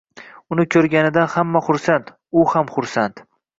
Uni 0.55 0.63
koʻrganidan 0.75 1.29
hamma 1.35 1.63
xursand, 1.69 2.11
u 2.43 2.49
ham 2.57 2.75
xursand 2.75 3.25